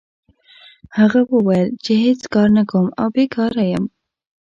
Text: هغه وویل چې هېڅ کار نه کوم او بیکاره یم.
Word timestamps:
هغه 0.97 1.19
وویل 1.33 1.69
چې 1.83 1.91
هېڅ 2.03 2.21
کار 2.33 2.49
نه 2.57 2.63
کوم 2.69 2.87
او 2.99 3.07
بیکاره 3.15 3.65
یم. 3.71 3.85